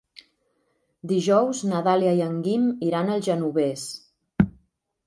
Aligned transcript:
Dijous 1.11 1.61
na 1.73 1.83
Dàlia 1.89 2.15
i 2.21 2.25
en 2.29 2.41
Guim 2.49 2.67
iran 2.89 3.13
al 3.19 3.23
Genovés. 3.31 3.87